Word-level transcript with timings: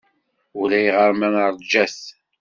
Ulayɣer 0.59 1.11
ma 1.19 1.27
neṛja-t. 1.33 2.01